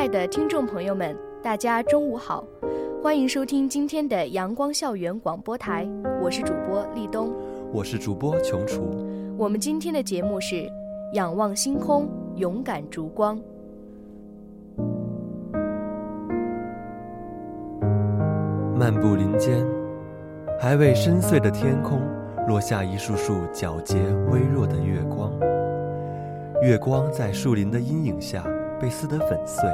[0.00, 2.42] 爱的听众朋友们，大家中午好，
[3.02, 5.86] 欢迎收听今天的阳光校园广播台，
[6.22, 7.30] 我是主播立冬，
[7.70, 8.80] 我是主播琼楚。
[9.36, 10.54] 我们今天的节目是
[11.12, 13.38] 《仰望星空，勇敢烛光》。
[18.78, 19.62] 漫步林间，
[20.58, 22.00] 还未深邃的天空
[22.48, 23.96] 落下一束束皎洁
[24.32, 25.30] 微弱的月光，
[26.62, 28.42] 月光在树林的阴影下。
[28.80, 29.68] 被撕得粉碎，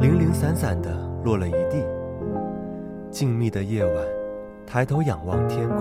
[0.00, 0.90] 零零散散的
[1.24, 1.84] 落了一地。
[3.10, 3.94] 静谧的夜晚，
[4.64, 5.78] 抬头仰望天空，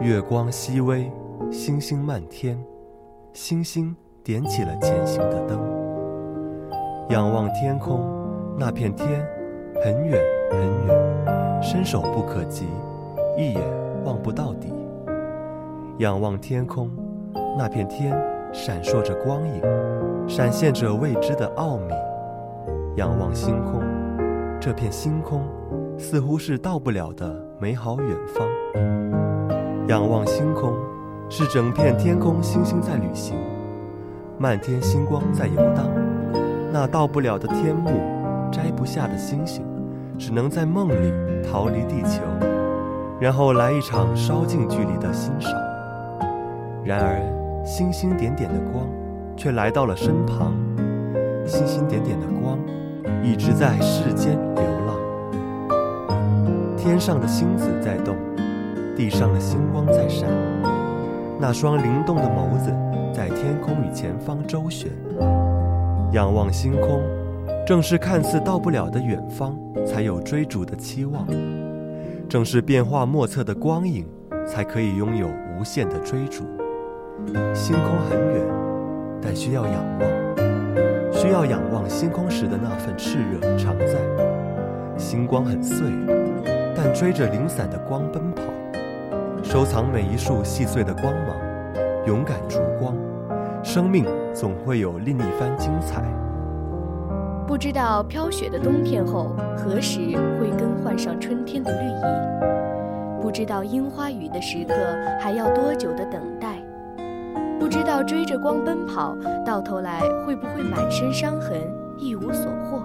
[0.00, 1.10] 月光熹微，
[1.50, 2.56] 星星漫天，
[3.32, 5.58] 星星点起了前行的灯。
[7.08, 8.00] 仰望天空，
[8.56, 9.26] 那片天
[9.82, 10.20] 很远
[10.52, 12.66] 很远，伸手不可及，
[13.36, 13.62] 一眼
[14.04, 14.72] 望不到底。
[15.98, 16.88] 仰望天空，
[17.58, 18.16] 那片天
[18.52, 19.60] 闪烁着光影。
[20.28, 21.92] 闪现着未知的奥秘，
[22.96, 23.80] 仰望星空，
[24.60, 25.42] 这片星空
[25.98, 28.46] 似乎是到不了的美好远方。
[29.88, 30.74] 仰望星空，
[31.30, 33.34] 是整片天空星星在旅行，
[34.38, 35.86] 漫天星光在游荡。
[36.70, 37.90] 那到不了的天幕，
[38.50, 39.64] 摘不下的星星，
[40.18, 42.22] 只能在梦里逃离地球，
[43.18, 45.52] 然后来一场稍近距离的欣赏。
[46.84, 47.20] 然而，
[47.64, 48.86] 星星点点的光。
[49.34, 50.52] 却来到了身旁，
[51.46, 52.58] 星星点点的光，
[53.22, 54.96] 一直在世间流浪。
[56.76, 58.16] 天上的星子在动，
[58.96, 60.28] 地上的星光在闪，
[61.38, 62.72] 那双灵动的眸子
[63.12, 64.90] 在天空与前方周旋。
[66.12, 67.00] 仰望星空，
[67.66, 69.56] 正是看似到不了的远方，
[69.86, 71.24] 才有追逐的期望；
[72.28, 74.06] 正是变化莫测的光影，
[74.46, 76.42] 才可以拥有无限的追逐。
[77.54, 78.42] 星空很远。
[79.24, 80.10] 但需要仰望，
[81.22, 83.94] 需要仰望星空时的那份炽热常在。
[84.98, 85.86] 星光很碎，
[86.74, 88.42] 但追着零散的光奔跑，
[89.40, 91.36] 收藏每一束细碎的光芒，
[92.08, 92.96] 勇敢烛光。
[93.62, 96.02] 生命总会有另一番精彩。
[97.46, 100.00] 不知道飘雪的冬天后何时
[100.40, 104.74] 会更换上春天的绿意，不知道樱花雨的时刻
[105.20, 106.61] 还要多久的等待。
[107.62, 111.56] 不知道追着光奔跑，到头来会不会满身伤痕，
[111.96, 112.82] 一无所获？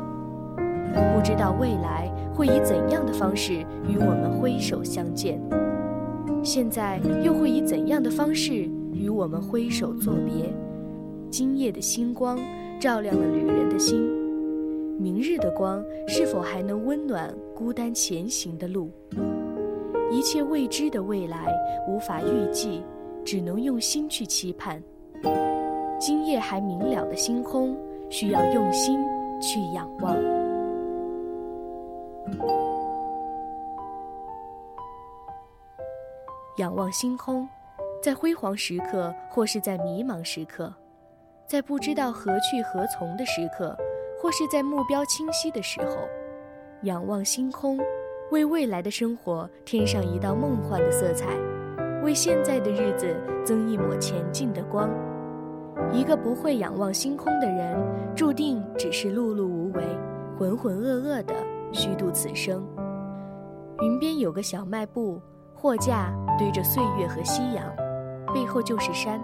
[1.15, 5.41] 不知道未来会以怎样的方式与我们挥手相见，
[6.43, 10.53] 现在又会以怎样的方式与我们挥手作别？
[11.31, 12.38] 今夜的星光
[12.79, 14.07] 照亮了旅人的心，
[14.99, 18.91] 明日的光是否还能温暖孤单前行的路？
[20.11, 21.47] 一切未知的未来
[21.89, 22.83] 无法预计。
[23.27, 24.81] 只能用心去期盼，
[25.99, 27.77] 今夜还明了的星空，
[28.09, 28.97] 需要用心
[29.41, 30.15] 去仰望。
[36.57, 37.45] 仰望星空，
[38.01, 40.73] 在辉煌时刻，或是在迷茫时刻，
[41.45, 43.77] 在不知道何去何从的时刻，
[44.21, 45.97] 或是在目标清晰的时候，
[46.83, 47.77] 仰望星空，
[48.31, 51.27] 为未来的生活添上一道梦幻的色彩。
[52.03, 54.90] 为现在的日子增一抹前进的光。
[55.91, 57.78] 一个不会仰望星空的人，
[58.16, 59.84] 注定只是碌碌无为、
[60.38, 61.33] 浑浑噩噩的
[61.71, 62.66] 虚度此生。
[63.81, 65.21] 云边有个小卖部，
[65.54, 67.63] 货架堆着岁月和夕阳，
[68.33, 69.21] 背后就是山。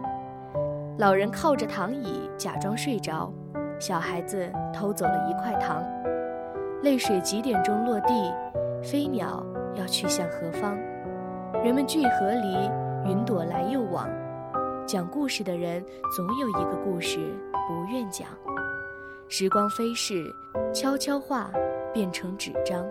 [0.99, 3.33] 老人靠着躺椅假装睡着，
[3.79, 5.83] 小孩子偷走了一块糖。
[6.83, 8.31] 泪水几点钟落地？
[8.83, 9.43] 飞鸟
[9.73, 10.77] 要去向何方？
[11.61, 12.69] 人们聚合离，
[13.09, 14.09] 云朵来又往。
[14.85, 15.83] 讲故事的人
[16.15, 17.19] 总有一个故事
[17.67, 18.27] 不愿讲。
[19.29, 20.25] 时光飞逝，
[20.73, 21.51] 悄悄话
[21.93, 22.85] 变成纸张。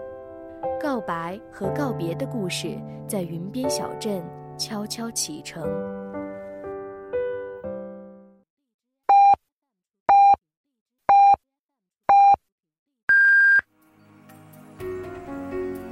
[0.81, 4.23] 告白和告别的故事在云边小镇
[4.57, 5.63] 悄悄启程。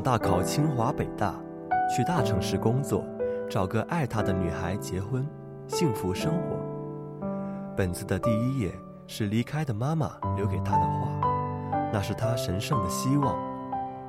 [0.00, 1.34] 大考清华北大，
[1.94, 3.04] 去大城市工作，
[3.48, 5.26] 找个爱他的女孩结婚，
[5.66, 6.56] 幸福生活。
[7.76, 8.72] 本子的第一页
[9.06, 11.08] 是离开的妈妈留给他的话，
[11.92, 13.36] 那是他神圣的希望，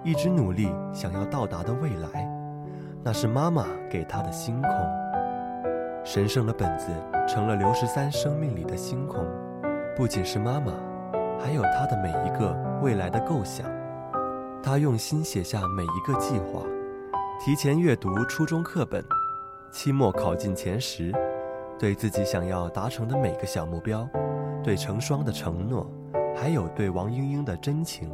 [0.03, 2.29] 一直努力想要到达的未来，
[3.03, 4.71] 那是妈妈给他的星空。
[6.03, 6.87] 神圣的本子
[7.27, 9.25] 成了刘十三生命里的星空，
[9.95, 10.71] 不仅是妈妈，
[11.39, 13.80] 还有他的每一个未来的构想。
[14.63, 16.61] 他用心写下每一个计划，
[17.39, 19.03] 提前阅读初中课本，
[19.71, 21.11] 期末考进前十，
[21.79, 24.07] 对自己想要达成的每个小目标，
[24.63, 25.91] 对成双的承诺，
[26.35, 28.11] 还有对王莺莺的真情。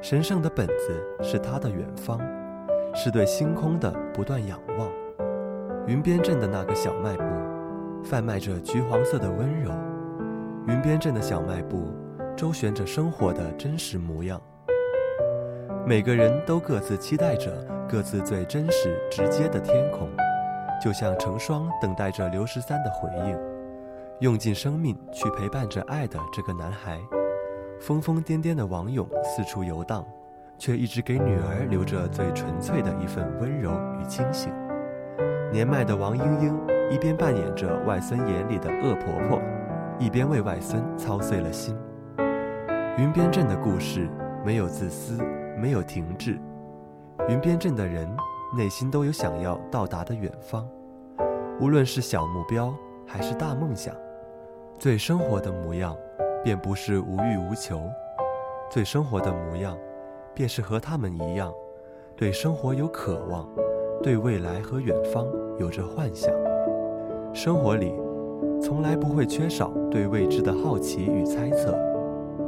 [0.00, 2.20] 神圣的本子是他的远方，
[2.94, 4.88] 是对星空的不断仰望。
[5.88, 7.24] 云边镇的那个小卖部，
[8.04, 9.72] 贩卖着橘黄色的温柔。
[10.68, 11.92] 云边镇的小卖部，
[12.36, 14.40] 周旋着生活的真实模样。
[15.88, 17.48] 每个人都各自期待着
[17.88, 20.10] 各自最真实、直接的天空，
[20.82, 23.38] 就像成双等待着刘十三的回应，
[24.18, 26.98] 用尽生命去陪伴着爱的这个男孩。
[27.80, 30.04] 疯疯癫癫的王勇四处游荡，
[30.58, 34.52] 却一直给女儿留着最纯粹的一份温柔与清醒。
[35.52, 36.60] 年迈的王莺莺
[36.90, 39.40] 一边扮演着外孙眼里的恶婆婆，
[40.00, 41.76] 一边为外孙操碎了心。
[42.98, 44.08] 云边镇的故事
[44.44, 45.16] 没有自私，
[45.56, 46.38] 没有停滞。
[47.28, 48.08] 云边镇的人
[48.56, 50.68] 内心都有想要到达的远方，
[51.60, 52.74] 无论是小目标
[53.06, 53.94] 还是大梦想。
[54.78, 55.96] 最生活的模样，
[56.44, 57.78] 便不是无欲无求；
[58.70, 59.76] 最生活的模样，
[60.34, 61.52] 便是和他们一样，
[62.14, 63.48] 对生活有渴望。
[64.02, 65.26] 对未来和远方
[65.58, 66.30] 有着幻想，
[67.32, 67.94] 生活里
[68.62, 71.74] 从来不会缺少对未知的好奇与猜测，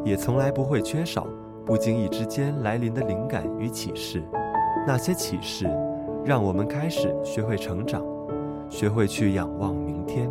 [0.05, 1.27] 也从来不会缺少
[1.69, 4.23] 不经意之间来临的灵感与启示。
[4.87, 5.69] 那些启示，
[6.25, 8.03] 让我们开始学会成长，
[8.71, 10.31] 学会去仰望明天。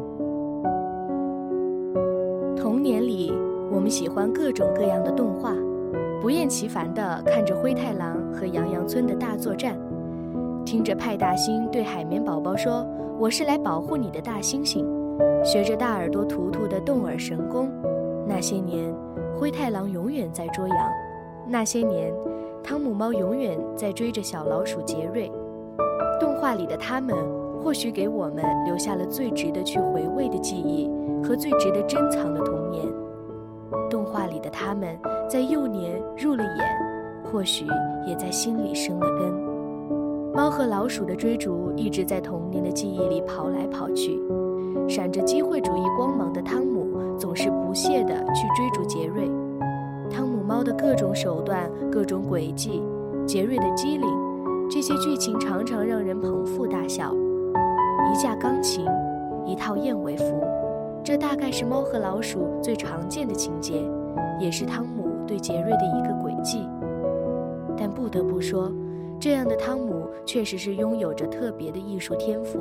[2.57, 3.31] 童年里，
[3.72, 5.54] 我们喜欢各种各样的动画，
[6.19, 9.78] 不厌其烦地看着灰太狼和羊羊村的大作战。
[10.66, 12.84] 听着派大星对海绵宝宝说
[13.22, 14.84] ：“我是来保护你的大猩猩。”
[15.45, 17.69] 学着大耳朵图图的动耳神功。
[18.28, 18.92] 那些年，
[19.36, 20.78] 灰太狼永远在捉羊；
[21.49, 22.13] 那些年，
[22.61, 25.31] 汤姆猫永远在追着小老鼠杰瑞。
[26.19, 27.15] 动画里的他们，
[27.63, 30.89] 或许给我们留下了最值得去回味的记忆
[31.23, 32.85] 和最值得珍藏的童年。
[33.89, 34.99] 动画里的他们，
[35.29, 36.77] 在幼年入了眼，
[37.23, 37.65] 或许
[38.05, 39.47] 也在心里生了根。
[40.33, 44.19] 猫和老鼠的追逐一直在童年的记忆里跑来跑去，
[44.88, 49.29] 闪着机会主义光芒的汤姆总是不懈地去追逐杰瑞。
[50.48, 52.82] 猫的各种手段、各种诡计，
[53.25, 54.08] 杰瑞的机灵，
[54.72, 57.13] 这些剧情常常让人捧腹大笑。
[58.10, 58.86] 一架钢琴，
[59.46, 60.42] 一套燕尾服，
[61.04, 63.84] 这大概是猫和老鼠最常见的情节，
[64.39, 66.66] 也是汤姆对杰瑞的一个诡计。
[67.77, 68.72] 但不得不说。
[69.20, 72.60] 这样的汤姆确实是拥有着特别的艺术天赋。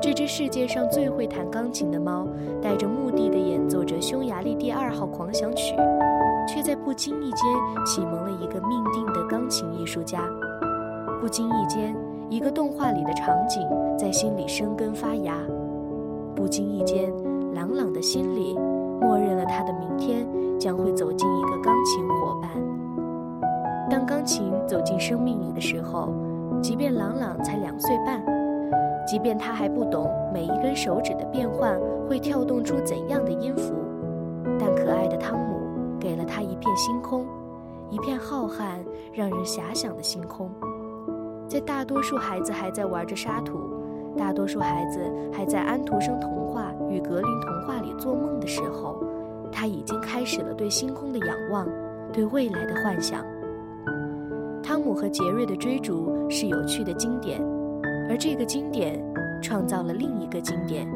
[0.00, 2.26] 这只世界上最会弹钢琴的猫，
[2.62, 5.74] 带着目的地演奏着匈牙利第二号狂想曲，
[6.46, 7.46] 却在不经意间
[7.86, 10.20] 启蒙了一个命定的钢琴艺术家。
[11.20, 11.96] 不经意间，
[12.28, 13.66] 一个动画里的场景
[13.98, 15.36] 在心里生根发芽。
[16.34, 17.12] 不经意间，
[17.54, 18.54] 朗朗的心里
[19.00, 20.26] 默认了他的明天
[20.58, 22.50] 将会走进一个钢琴伙伴。
[23.88, 26.12] 当钢琴走进生命里的时候，
[26.60, 28.22] 即便朗朗才两岁半，
[29.06, 33.74] 即便他还不懂每一根手指的变换会跳动出怎样的音符，
[34.58, 35.53] 但可爱的汤姆
[36.04, 37.24] 给了他一片星空，
[37.88, 38.76] 一片浩瀚、
[39.10, 40.50] 让人遐想的星空。
[41.48, 43.58] 在大多数孩子还在玩着沙土，
[44.14, 45.00] 大多数孩子
[45.32, 49.02] 还在安徒生童话与格林童话里做梦的时候，
[49.50, 51.66] 他已经开始了对星空的仰望，
[52.12, 53.24] 对未来的幻想。
[54.62, 57.40] 汤姆和杰瑞的追逐是有趣的经典，
[58.10, 59.02] 而这个经典
[59.40, 60.86] 创造了另一个经典，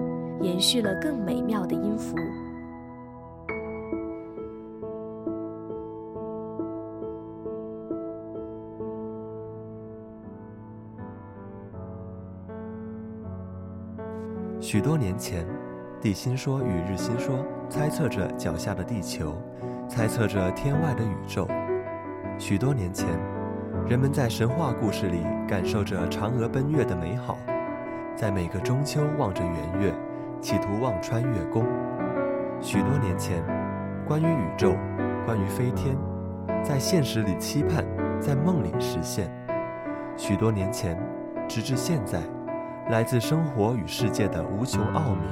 [0.42, 2.14] 延续了更美妙的音符。
[14.70, 15.46] 许多年前，
[15.98, 19.34] 地心说与日心说猜测着脚下的地球，
[19.88, 21.48] 猜测着天外的宇宙。
[22.38, 23.06] 许多年前，
[23.88, 27.38] 人们在神话故事里感受着嫦娥奔月的美好，
[28.14, 29.94] 在每个中秋望着圆月，
[30.42, 31.64] 企图望穿月宫。
[32.60, 33.42] 许多年前，
[34.06, 34.74] 关于宇宙，
[35.24, 35.96] 关于飞天，
[36.62, 37.86] 在现实里期盼，
[38.20, 39.30] 在梦里实现。
[40.14, 40.94] 许多年前，
[41.48, 42.20] 直至现在，
[42.90, 45.26] 来自生活与世界的无穷奥秘，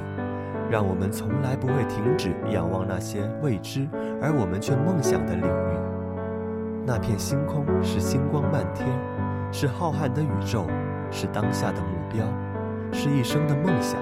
[0.69, 3.87] 让我们从来不会停止仰望那些未知
[4.21, 5.79] 而我们却梦想的领域。
[6.85, 8.87] 那片星空是星光漫天，
[9.51, 10.67] 是浩瀚的宇宙，
[11.09, 12.23] 是当下的目标，
[12.91, 13.99] 是一生的梦想，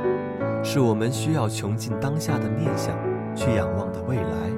[0.62, 2.94] 是我们需要穷尽当下的念想
[3.34, 4.50] 去仰望的未来。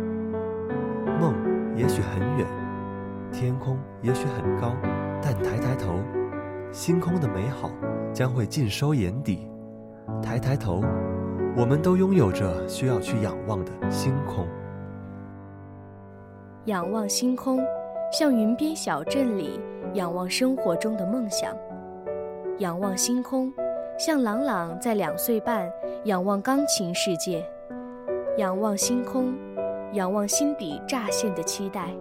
[1.20, 1.36] 梦
[1.76, 2.48] 也许很远，
[3.32, 4.74] 天空也许很高，
[5.22, 6.00] 但抬抬头，
[6.72, 7.72] 星空的美好
[8.14, 9.48] 将会尽收眼底。
[10.22, 10.82] 抬抬头，
[11.56, 14.48] 我们都拥有着需要去仰望的星空。
[16.66, 17.60] 仰望星空。
[18.10, 19.60] 像云边小镇里
[19.94, 21.54] 仰望生活中的梦想，
[22.60, 23.52] 仰望星空；
[24.00, 25.70] 像朗朗在两岁半
[26.06, 27.46] 仰望钢琴世界，
[28.38, 29.34] 仰望星空，
[29.92, 31.94] 仰望心底乍现的期待。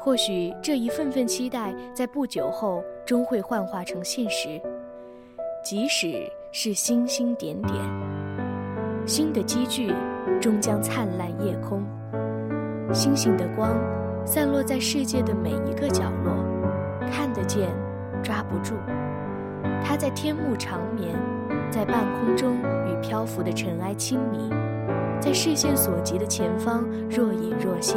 [0.00, 4.60] 或许这一份份期待在不久后终会幻化成现实，
[5.64, 7.74] 即使是星星点点，
[9.06, 9.94] 新的积聚
[10.38, 11.82] 终将灿烂夜空，
[12.92, 13.74] 星星的光。
[14.26, 16.34] 散落在世界的每一个角落，
[17.10, 17.70] 看得见，
[18.22, 18.74] 抓不住。
[19.82, 21.16] 它在天幕长眠，
[21.70, 24.50] 在半空中与漂浮的尘埃亲密，
[25.18, 27.96] 在视线所及的前方若隐若现。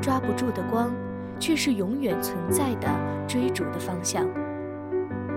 [0.00, 0.88] 抓不住的光，
[1.40, 2.88] 却是永远存在的
[3.26, 4.28] 追逐的方向。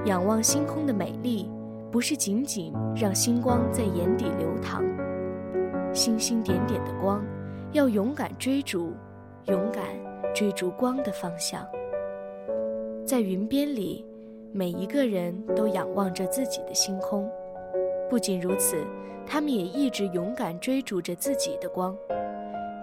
[0.05, 1.49] 仰望星空的美丽，
[1.89, 4.83] 不是仅仅让星光在眼底流淌，
[5.93, 7.23] 星星点点的光，
[7.71, 8.93] 要勇敢追逐。
[9.47, 9.83] 勇敢
[10.33, 11.67] 追逐光的方向，
[13.05, 14.05] 在云边里，
[14.53, 17.29] 每一个人都仰望着自己的星空。
[18.09, 18.77] 不仅如此，
[19.27, 21.93] 他们也一直勇敢追逐着自己的光。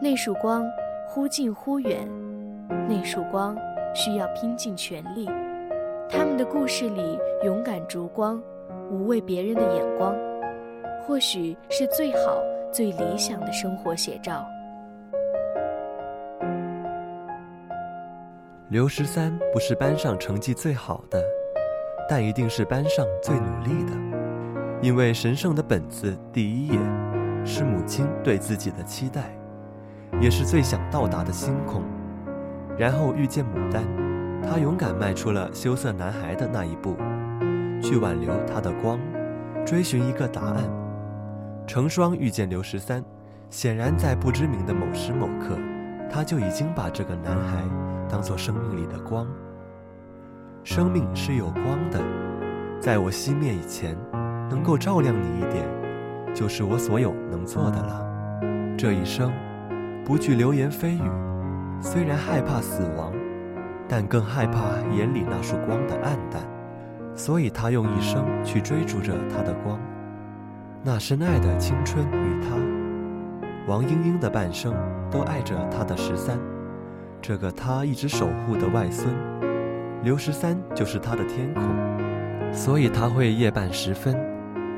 [0.02, 0.62] 那束光
[1.08, 2.06] 忽近忽远，
[2.88, 3.56] 那束光
[3.94, 5.26] 需要拼尽全力。
[6.08, 8.42] 他们的故事里，勇敢逐光，
[8.90, 10.14] 无畏别人的眼光，
[11.06, 14.44] 或许是最好、最理想的生活写照。
[18.68, 21.22] 刘十三不是班上成绩最好的，
[22.08, 23.92] 但一定是班上最努力的，
[24.80, 26.74] 因为神圣的本子第一页
[27.44, 29.32] 是母亲对自己的期待，
[30.20, 31.82] 也是最想到达的星空。
[32.80, 33.84] 然后遇见牡丹，
[34.42, 36.96] 他勇敢迈出了羞涩男孩的那一步，
[37.82, 38.98] 去挽留他的光，
[39.66, 40.64] 追寻一个答案。
[41.66, 43.04] 成双遇见刘十三，
[43.50, 45.58] 显然在不知名的某时某刻，
[46.10, 47.62] 他就已经把这个男孩。
[48.08, 49.26] 当做生命里的光，
[50.64, 52.00] 生命是有光的，
[52.80, 53.94] 在我熄灭以前，
[54.48, 55.66] 能够照亮你一点，
[56.34, 58.06] 就是我所有能做的了。
[58.78, 59.30] 这一生，
[60.02, 61.02] 不惧流言蜚语，
[61.80, 63.12] 虽然害怕死亡，
[63.88, 64.60] 但更害怕
[64.94, 66.42] 眼里那束光的暗淡，
[67.14, 69.78] 所以他用一生去追逐着他的光。
[70.82, 72.56] 那深爱的青春与他，
[73.66, 74.74] 王莺莺的半生
[75.10, 76.38] 都爱着他的十三。
[77.22, 79.14] 这个他一直守护的外孙，
[80.02, 81.64] 刘十三就是他的天空，
[82.52, 84.16] 所以他会夜半时分，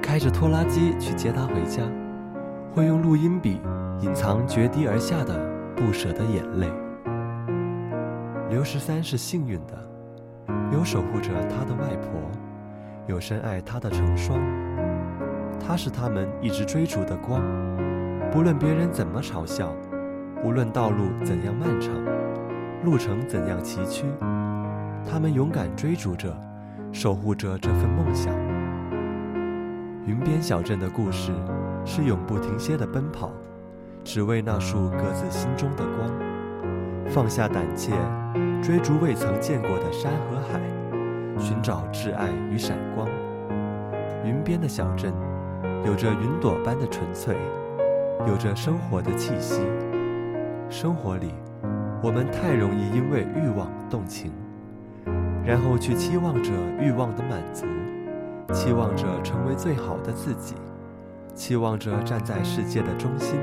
[0.03, 1.83] 开着拖拉机去接他回家，
[2.75, 3.61] 会用录音笔
[4.01, 5.39] 隐藏决堤而下的
[5.77, 6.69] 不舍的眼泪。
[8.53, 9.73] 刘十三是幸运的，
[10.75, 12.11] 有守护着他的外婆，
[13.07, 14.39] 有深爱他的成双，
[15.59, 17.41] 他是他们一直追逐的光，
[18.31, 19.75] 不论别人怎么嘲笑，
[20.45, 21.95] 无论道路怎样漫长。
[22.85, 24.05] 路程怎样崎岖，
[25.11, 26.39] 他们勇敢追逐着，
[26.93, 28.35] 守护着这份梦想。
[30.05, 31.33] 云边小镇的故事
[31.87, 33.33] 是永不停歇的奔跑，
[34.05, 36.11] 只为那束各自心中的光。
[37.09, 37.93] 放下胆怯，
[38.63, 40.61] 追逐未曾见过的山和海，
[41.37, 43.09] 寻找挚爱与闪光。
[44.25, 45.13] 云边的小镇，
[45.85, 47.37] 有着云朵般的纯粹，
[48.29, 49.63] 有着生活的气息。
[50.71, 51.35] 生活里。
[52.05, 54.33] 我们太容易因为欲望动情，
[55.45, 56.51] 然后去期望着
[56.81, 57.65] 欲望的满足，
[58.53, 60.57] 期望着成为最好的自己，
[61.33, 63.39] 期望着站在世界的中心，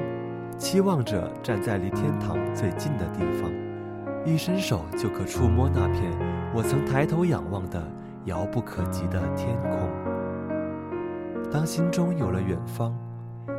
[0.57, 3.49] 期望着站在离天堂最近的地方，
[4.25, 6.03] 一伸手就可触摸那片
[6.53, 7.81] 我曾抬头仰望的
[8.25, 9.79] 遥不可及的天空。
[11.51, 12.95] 当心中有了远方，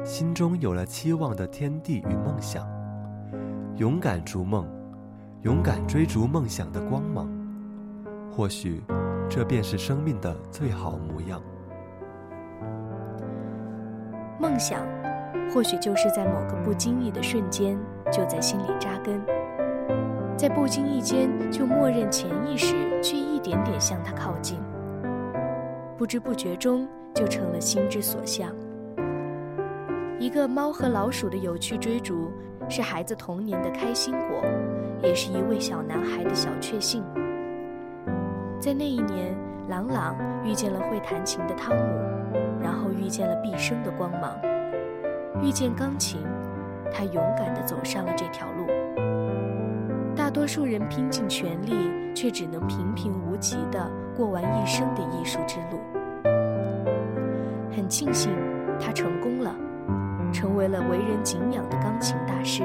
[0.04, 2.68] 心中有了期望的天地与梦想，
[3.76, 4.66] 勇敢逐梦，
[5.42, 7.28] 勇敢追逐梦想的光芒，
[8.30, 8.82] 或许，
[9.28, 11.40] 这便是生命的最好模样。
[14.38, 14.86] 梦想，
[15.52, 17.76] 或许就是在某个不经意的瞬间，
[18.12, 19.20] 就在心里扎根，
[20.40, 24.58] 在不经意间就默认潜意识去一点点向他靠近，
[25.98, 26.88] 不知不觉中。
[27.12, 28.54] 就成了心之所向。
[30.18, 32.30] 一个猫和老鼠的有趣追逐，
[32.68, 34.42] 是孩子童年的开心果，
[35.02, 37.02] 也是一位小男孩的小确幸。
[38.60, 39.36] 在那一年，
[39.68, 41.82] 朗朗遇见了会弹琴的汤姆，
[42.62, 44.38] 然后遇见了毕生的光芒，
[45.42, 46.20] 遇见钢琴，
[46.92, 48.66] 他勇敢地走上了这条路。
[50.30, 51.74] 多数人拼尽全力，
[52.14, 55.80] 却只能平平无奇地过完一生的艺术之路。
[57.74, 58.30] 很庆幸，
[58.78, 59.54] 他成功了，
[60.32, 62.62] 成为了为人敬仰的钢琴大师。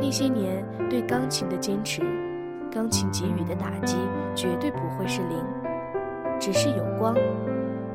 [0.00, 2.02] 那些年对钢琴的坚持，
[2.70, 3.96] 钢琴给予的打击
[4.34, 5.44] 绝对不会是零，
[6.38, 7.14] 只是有光，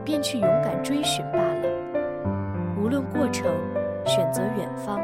[0.03, 1.70] 便去勇敢追寻罢了。
[2.82, 3.46] 无论过程，
[4.06, 5.00] 选择远方，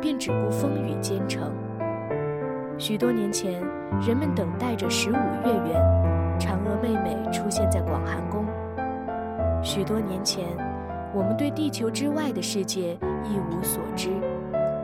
[0.00, 1.52] 便只顾风雨兼程。
[2.78, 3.62] 许多年前，
[4.04, 5.80] 人们等待着十五月圆，
[6.38, 8.44] 嫦娥妹妹出现在广寒宫。
[9.62, 10.48] 许多年前，
[11.14, 14.10] 我们对地球之外的世界一无所知，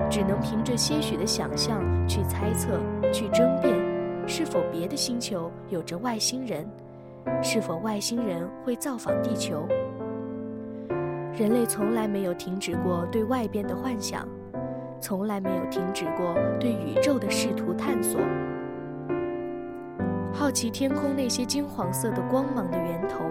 [0.09, 2.79] 只能凭着些许的想象去猜测、
[3.13, 3.75] 去争辩，
[4.29, 6.65] 是否别的星球有着外星人，
[7.43, 9.67] 是否外星人会造访地球。
[11.37, 14.27] 人类从来没有停止过对外边的幻想，
[15.01, 18.21] 从来没有停止过对宇宙的试图探索。
[20.33, 23.25] 好奇天空那些金黄色的光芒的源头。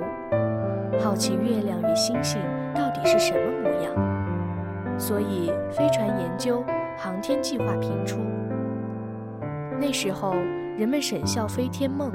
[0.99, 2.39] 好奇月亮与星星
[2.73, 6.63] 到底是什么模样，所以飞船研究、
[6.97, 8.17] 航天计划频出。
[9.79, 10.33] 那时候，
[10.77, 12.11] 人们省笑飞天梦，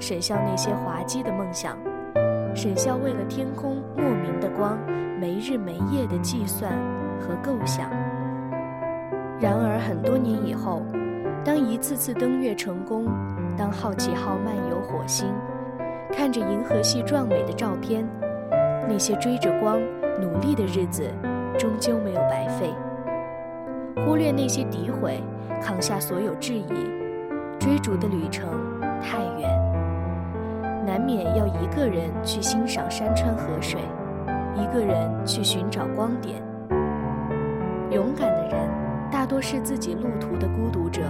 [0.00, 1.78] 省笑那些滑稽的梦想，
[2.54, 4.76] 省笑为了天空莫名的光，
[5.20, 6.72] 没日没夜的计算
[7.20, 7.88] 和构想。
[9.38, 10.82] 然而，很多年以后，
[11.44, 13.06] 当一次次登月成功，
[13.56, 15.28] 当好奇号漫游火星。
[16.10, 18.08] 看着银河系壮美的照片，
[18.88, 19.78] 那些追着光
[20.18, 21.10] 努力的日子，
[21.58, 22.72] 终究没有白费。
[24.06, 25.22] 忽略那些诋毁，
[25.60, 26.70] 扛下所有质疑，
[27.58, 28.48] 追逐的旅程
[29.02, 33.80] 太远，难免要一个人去欣赏山川河水，
[34.54, 36.42] 一个人去寻找光点。
[37.90, 38.28] 勇敢
[39.36, 41.02] 都，是自己路途的孤独者，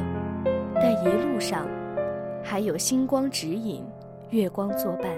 [0.74, 1.64] 但一路上，
[2.42, 3.84] 还有星光指引。
[4.30, 5.08] 月光作伴，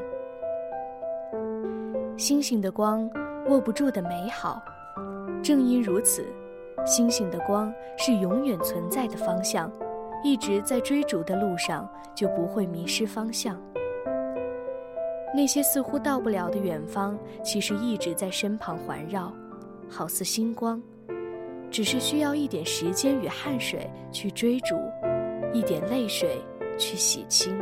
[2.19, 3.11] 星星的光
[3.49, 4.63] 握不住的美好。
[5.43, 6.23] 正因如此，
[6.85, 9.73] 星星的光是永远存在的方向，
[10.23, 13.59] 一直在追逐的路上，就不会迷失方向。
[15.35, 19.33] 那些似乎到不了的远方，其实一直在身旁环绕，
[19.89, 20.79] 好似星光，
[21.71, 24.77] 只是需要一点时间与汗水去追逐，
[25.53, 26.41] 一点泪水
[26.77, 27.59] 去洗清。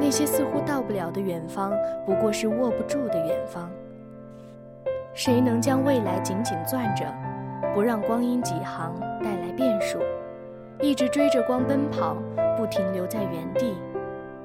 [0.00, 1.72] 那些似乎到不了的远方，
[2.04, 3.70] 不过是握不住的远方。
[5.14, 7.06] 谁能将未来紧紧攥着，
[7.72, 9.98] 不让光阴几行带来变数？
[10.80, 12.16] 一直追着光奔跑，
[12.56, 13.74] 不停留在原地，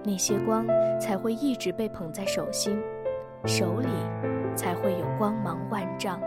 [0.03, 0.65] 那些光
[0.99, 2.79] 才会一直被捧在手心，
[3.45, 3.87] 手里
[4.55, 6.21] 才会有光芒万丈。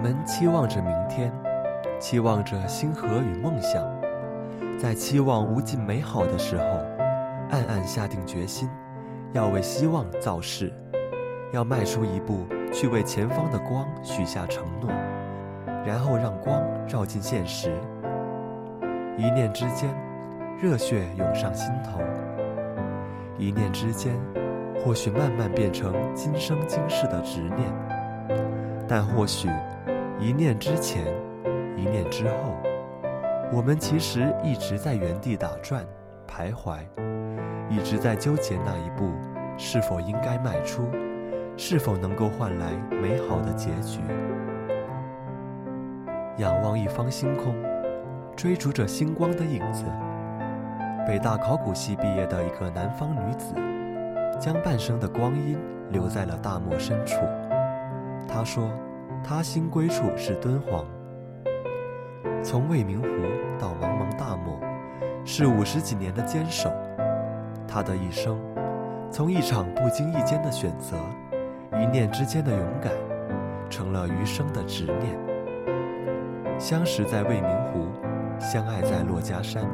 [0.00, 1.30] 们期望着明天，
[1.98, 3.84] 期望着星河与梦想，
[4.78, 6.64] 在期望无尽美好的时候，
[7.50, 8.70] 暗暗下定决心，
[9.34, 10.72] 要为希望造势，
[11.52, 14.90] 要迈出一步去为前方的光许下承诺，
[15.84, 17.70] 然后让光照进现实。
[19.18, 19.90] 一念之间，
[20.58, 22.00] 热血涌上心头；
[23.36, 24.14] 一念之间，
[24.82, 27.68] 或许慢慢变成今生今世的执念，
[28.88, 29.46] 但或许。
[30.20, 31.02] 一念之前，
[31.78, 32.54] 一念之后，
[33.50, 35.82] 我们其实一直在原地打转、
[36.28, 36.80] 徘徊，
[37.70, 39.10] 一直在纠结那一步
[39.56, 40.86] 是否应该迈出，
[41.56, 44.00] 是否能够换来美好的结局。
[46.36, 47.54] 仰望一方星空，
[48.36, 49.86] 追逐着星光的影子。
[51.06, 53.54] 北大考古系毕业的一个南方女子，
[54.38, 57.16] 将半生的光阴留在了大漠深处。
[58.28, 58.70] 她说。
[59.22, 60.84] 他心归处是敦煌，
[62.42, 63.06] 从未名湖
[63.58, 64.60] 到茫茫大漠，
[65.24, 66.70] 是五十几年的坚守。
[67.68, 68.38] 他的一生，
[69.10, 70.96] 从一场不经意间的选择，
[71.80, 72.92] 一念之间的勇敢，
[73.70, 75.16] 成了余生的执念。
[76.58, 77.86] 相识在未名湖，
[78.40, 79.64] 相爱在珞珈山，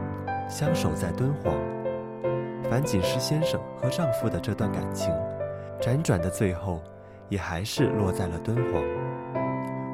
[0.49, 1.55] 相守在敦煌。
[2.71, 5.15] 樊锦诗先生和丈夫的这段感情，
[5.81, 6.83] 辗转的最后，
[7.29, 8.83] 也还是落在了敦煌。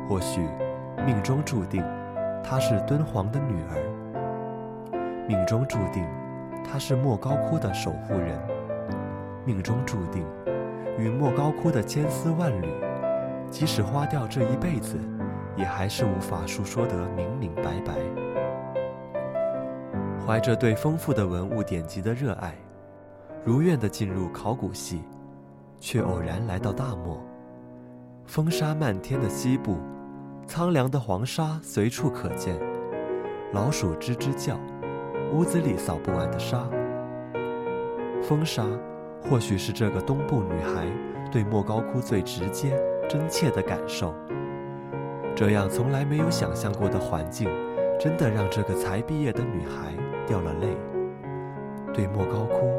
[0.08, 0.40] 或许，
[1.06, 1.82] 命中注定，
[2.42, 3.78] 她是敦煌的女儿；
[5.26, 6.06] 命中注定，
[6.64, 8.36] 她是莫高窟的守护人；
[9.44, 10.26] 命中注定，
[10.98, 12.68] 与莫高窟的千丝万缕，
[13.50, 14.98] 即使花掉这一辈子，
[15.56, 17.94] 也还是无法述说得明明白白。
[20.26, 22.54] 怀着对丰富的文物典籍的热爱，
[23.44, 25.02] 如愿地进入考古系，
[25.82, 27.20] 却偶然来到大漠。
[28.24, 29.78] 风沙漫天的西部，
[30.46, 32.56] 苍凉的黄沙随处可见，
[33.52, 34.56] 老鼠吱吱叫，
[35.32, 36.68] 屋子里扫不完的沙。
[38.22, 38.64] 风沙，
[39.28, 40.86] 或许是这个东部女孩
[41.32, 44.14] 对莫高窟最直接、真切的感受。
[45.34, 47.50] 这样从来没有想象过的环境，
[47.98, 49.92] 真的让这个才毕业的女孩
[50.28, 50.68] 掉了泪。
[51.92, 52.70] 对莫高窟，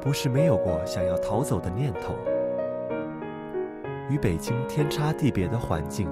[0.00, 2.16] 不是没有过想要逃走的念头。
[4.10, 6.08] 与北京天差地别的环境，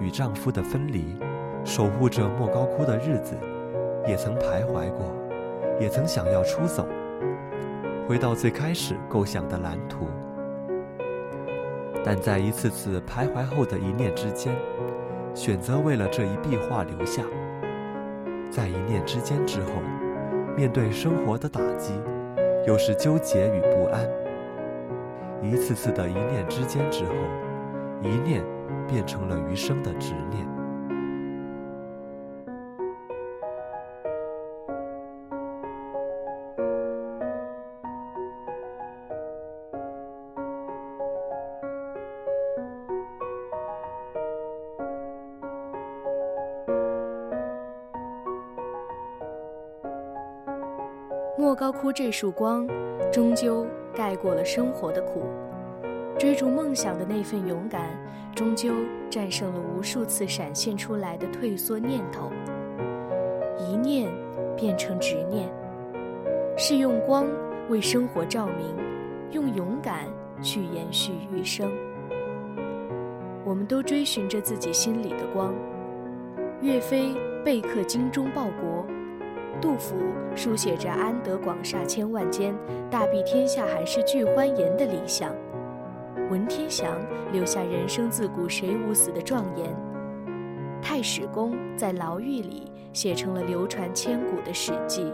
[0.00, 1.16] 与丈夫的分离，
[1.64, 3.36] 守护着莫高窟的日子，
[4.06, 5.14] 也曾徘徊过，
[5.78, 6.86] 也曾想要出走，
[8.08, 10.08] 回到最开始构想的蓝图。
[12.04, 14.56] 但在一次次徘徊后的一念之间，
[15.34, 17.22] 选择为了这一壁画留下。
[18.50, 19.72] 在一念之间之后，
[20.56, 21.92] 面对生活的打击，
[22.66, 24.08] 又是纠结与不安。
[25.42, 27.12] 一次次的一念之间之后，
[28.02, 28.44] 一念
[28.86, 30.46] 变成了余生的执念。
[51.38, 52.66] 莫高窟这束光，
[53.10, 53.66] 终究。
[53.94, 55.22] 盖过了生活的苦，
[56.18, 57.90] 追逐梦想的那份勇敢，
[58.34, 58.72] 终究
[59.10, 62.30] 战胜了无数次闪现出来的退缩念头。
[63.58, 64.10] 一念
[64.56, 65.48] 变成执念，
[66.56, 67.26] 是用光
[67.68, 68.76] 为生活照明，
[69.32, 70.06] 用勇敢
[70.42, 71.70] 去延续余生。
[73.44, 75.54] 我们都追寻着自己心里的光。
[76.60, 78.86] 岳飞备刻精忠报国。
[79.60, 79.96] 杜甫
[80.36, 82.54] 书写着安得广厦千万间，
[82.90, 85.32] 大庇天下寒士俱欢颜的理想；
[86.30, 86.96] 文天祥
[87.32, 89.66] 留下人生自古谁无死的壮言；
[90.80, 95.12] 太史公在牢狱里写成了流传千古的史记。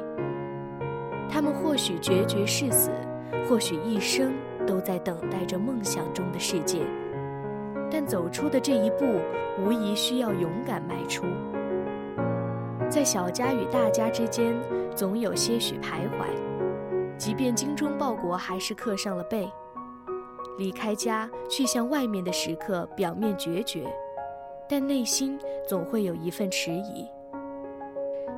[1.31, 2.91] 他们或许决绝誓死，
[3.49, 4.35] 或许一生
[4.67, 6.81] 都在等待着梦想中的世界，
[7.91, 9.07] 但走出的这一步，
[9.65, 11.25] 无疑需要勇敢迈出。
[12.95, 14.55] 在小家与大家之间，
[14.95, 16.29] 总有些许徘徊。
[17.19, 19.51] 即便精忠报国，还是刻上了背。
[20.59, 23.85] 离开家去向外面的时刻，表面决绝，
[24.69, 27.05] 但内心总会有一份迟疑。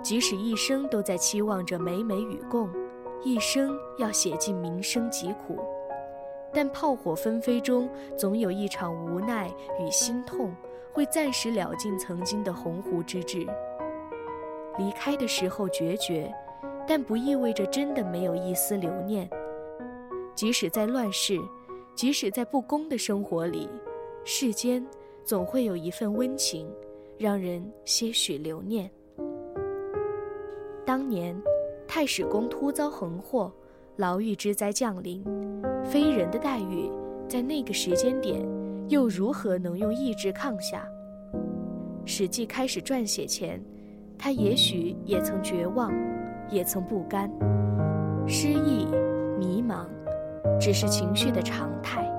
[0.02, 2.70] 即使一生都在期望着美美与共，
[3.22, 5.58] 一生要写尽民生疾苦，
[6.50, 10.56] 但炮火纷飞中，总有一场无奈与心痛，
[10.94, 13.46] 会暂时了尽曾经的鸿鹄之志。
[14.78, 16.32] 离开的时候决绝，
[16.86, 19.28] 但不意味着真的没有一丝留念。
[20.34, 21.40] 即使在乱世，
[21.94, 23.68] 即使在不公的生活里，
[24.24, 24.86] 世间
[25.24, 26.68] 总会有一份温情，
[27.16, 28.90] 让人些许留念。
[30.84, 31.34] 当年，
[31.88, 33.50] 太史公突遭横祸，
[33.96, 35.24] 牢狱之灾降临，
[35.82, 36.90] 非人的待遇，
[37.26, 38.46] 在那个时间点，
[38.88, 40.86] 又如何能用意志抗下？
[42.04, 43.60] 《史记》开始撰写前。
[44.18, 45.92] 他也许也曾绝望，
[46.48, 47.30] 也曾不甘、
[48.26, 48.86] 失意、
[49.38, 49.86] 迷茫，
[50.58, 52.10] 只是情绪的常态。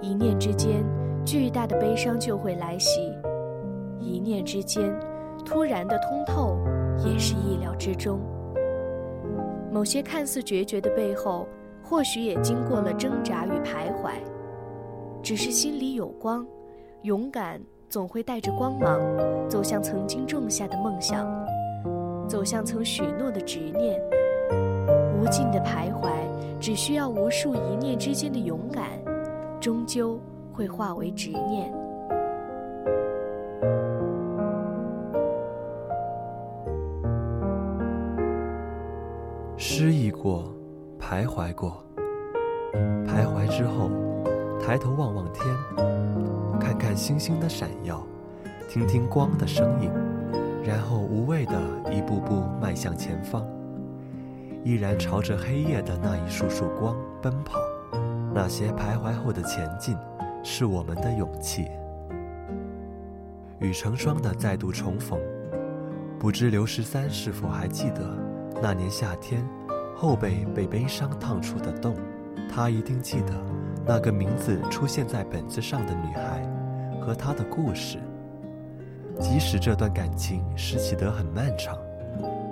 [0.00, 0.84] 一念之间，
[1.24, 3.00] 巨大的悲伤就会来袭；
[3.98, 4.92] 一念之间，
[5.44, 6.56] 突然的通透
[7.04, 8.20] 也是意料之中。
[9.70, 11.46] 某些看似决绝的背后，
[11.82, 14.12] 或许也经过了挣扎与徘徊，
[15.22, 16.46] 只是心里有光，
[17.02, 17.60] 勇敢。
[17.88, 19.00] 总会带着光芒
[19.48, 21.26] 走向曾经种下的梦想
[22.28, 23.98] 走向曾许诺的执念。
[25.18, 26.10] 无尽的徘徊
[26.60, 28.84] 只需要无数一念之间的勇敢
[29.60, 30.20] 终究
[30.52, 31.72] 会化为执念。
[39.56, 40.54] 失忆过
[41.00, 41.82] 徘徊过
[43.06, 43.90] 徘徊之后
[44.60, 45.46] 抬头望望天，
[46.60, 48.04] 看看星星的闪耀，
[48.68, 49.90] 听听光的声音，
[50.62, 51.54] 然后无畏地
[51.90, 53.46] 一步步迈向前方，
[54.62, 57.58] 依然朝着黑夜的那一束束光奔跑。
[58.34, 59.96] 那些徘徊后的前进，
[60.42, 61.66] 是我们的勇气。
[63.58, 65.18] 与成双的再度重逢，
[66.18, 68.16] 不知刘十三是否还记得
[68.62, 69.42] 那年夏天，
[69.96, 71.96] 后背被悲伤烫出的洞？
[72.50, 73.32] 他一定记得
[73.88, 76.42] 那个名字出现在本子上的女孩
[77.00, 77.96] 和她的故事。
[79.18, 81.74] 即使这段感情拾起得很漫长，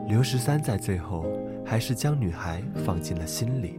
[0.08, 1.26] 刘十三在最后
[1.62, 3.78] 还是将女孩放进了心里。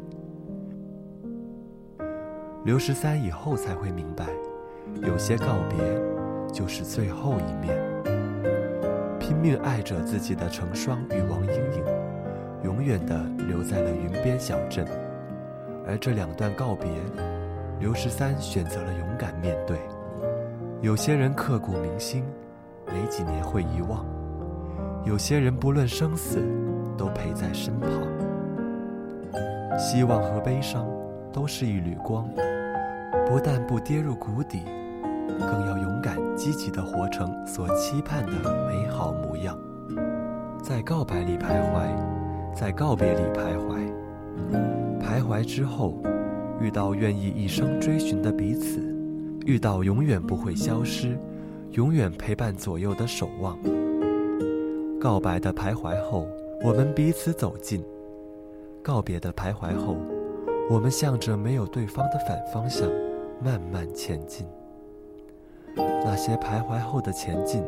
[2.64, 4.28] 刘十三以后才会明白，
[5.02, 5.78] 有些告别。
[6.54, 7.78] 就是最后一面，
[9.20, 11.84] 拼命爱着自己的成双与王莺莺，
[12.64, 14.88] 永远的留在了云边小镇。
[15.86, 16.90] 而这两段告别，
[17.80, 19.78] 刘十三选择了勇敢面对。
[20.82, 22.24] 有些人刻骨铭心，
[22.88, 24.06] 没几年会遗忘；
[25.06, 26.40] 有些人不论生死，
[26.98, 27.90] 都陪在身旁。
[29.78, 30.88] 希望和悲伤，
[31.32, 32.28] 都是一缕光，
[33.28, 34.64] 不但不跌入谷底。
[35.40, 38.32] 更要勇敢积极地活成所期盼的
[38.66, 39.56] 美好模样，
[40.64, 43.92] 在告白里徘徊，在告别里徘徊，
[45.00, 45.94] 徘徊之后，
[46.60, 48.80] 遇到愿意一生追寻的彼此，
[49.46, 51.18] 遇到永远不会消失、
[51.72, 53.58] 永远陪伴左右的守望。
[55.00, 56.28] 告白的徘徊后，
[56.64, 57.82] 我们彼此走近；
[58.82, 59.96] 告别的徘徊后，
[60.70, 62.90] 我们向着没有对方的反方向
[63.44, 64.48] 慢慢前进。
[65.76, 67.64] 那些徘徊后的前进，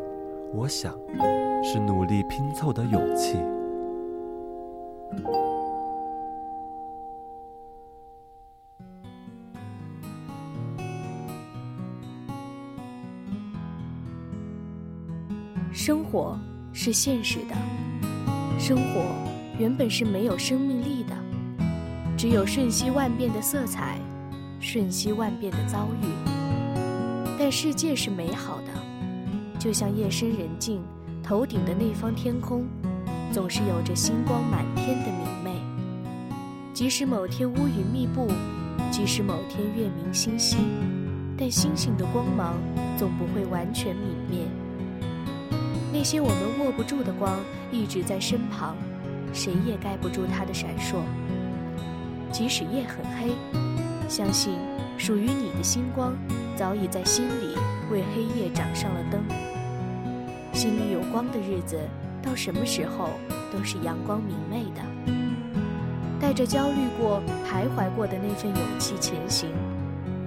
[0.51, 0.93] 我想，
[1.63, 3.37] 是努力拼凑的勇气。
[15.89, 16.37] 生活
[16.71, 17.55] 是现实的，
[18.59, 19.01] 生活
[19.57, 21.15] 原本是没有生命力的，
[22.15, 23.97] 只有瞬息万变的色彩，
[24.59, 26.05] 瞬息万变的遭遇。
[27.39, 30.79] 但世界是美好的，就像夜深人静，
[31.23, 32.67] 头顶的那方天空，
[33.31, 35.59] 总是有着星光满天的明媚。
[36.71, 38.27] 即使某天乌云密布，
[38.91, 40.57] 即使某天月明星稀，
[41.35, 42.53] 但星星的光芒
[42.95, 44.45] 总不会完全泯灭。
[45.99, 47.37] 那些我们握不住的光，
[47.73, 48.73] 一直在身旁，
[49.33, 51.01] 谁也盖不住它的闪烁。
[52.31, 53.33] 即使夜很黑，
[54.07, 54.53] 相信
[54.97, 56.15] 属于你的星光。
[56.55, 57.53] 早已在心里
[57.91, 59.21] 为黑夜掌上了灯。
[60.53, 61.77] 心里有光的日子，
[62.23, 63.09] 到什么时候
[63.51, 64.81] 都是阳光明媚的。
[66.17, 69.49] 带着焦虑过、徘徊过的那份勇气前行，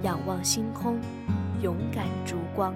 [0.03, 0.99] 仰望星空，
[1.63, 2.75] 勇敢烛光。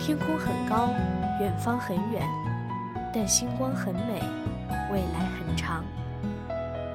[0.00, 0.94] 天空很高，
[1.40, 2.26] 远方很远，
[3.14, 4.22] 但星光很美，
[4.90, 5.84] 未来很长。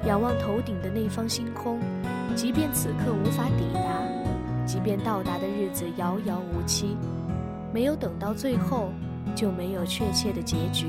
[0.04, 1.78] 仰望头顶的那方星空，
[2.34, 3.80] 即便此刻无法抵达，
[4.66, 6.96] 即便到达的日子遥遥无期，
[7.72, 8.90] 没有等到最后，
[9.36, 10.86] 就没有确切的结局。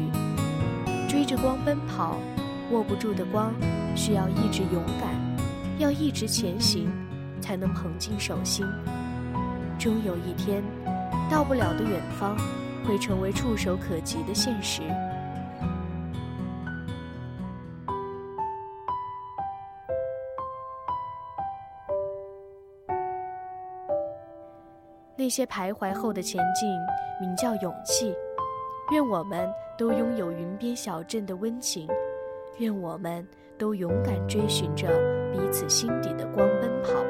[1.07, 2.17] 追着光奔跑，
[2.71, 3.53] 握不住的光，
[3.95, 5.11] 需要一直勇敢，
[5.77, 6.91] 要一直前行，
[7.39, 8.65] 才能捧进手心。
[9.77, 10.63] 终有一天，
[11.29, 12.37] 到不了的远方，
[12.85, 14.81] 会成为触手可及的现实。
[25.15, 26.69] 那些徘徊后的前进，
[27.19, 28.15] 名叫勇气。
[28.91, 31.85] 愿我们都拥有云边小镇的温情，
[32.59, 34.87] 愿我们都勇敢追寻着
[35.33, 37.03] 彼此心底的光奔跑，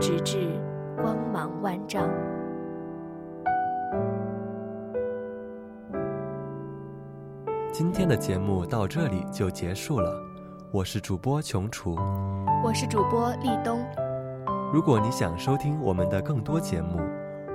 [0.00, 0.38] 直至
[1.02, 2.08] 光芒万丈。
[7.78, 10.18] 今天的节目到这里就结束了，
[10.70, 11.94] 我是主播琼厨，
[12.64, 13.84] 我是主播立冬。
[14.72, 16.98] 如果你想收听我们的更多节目，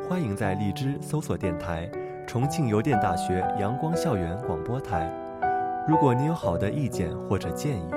[0.08, 1.90] 欢迎在荔枝搜索电台
[2.30, 5.12] “重庆邮电大学阳光校园广播台”。
[5.90, 7.90] 如果你有好的意见或者建议，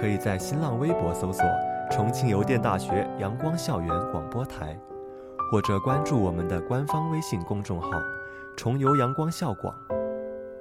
[0.00, 1.44] 可以在新浪微博搜索
[1.92, 4.74] “重庆邮电大学阳光校园广播台”，
[5.52, 7.90] 或者关注我们的官方微信公众号
[8.56, 9.74] “重游阳光校广”。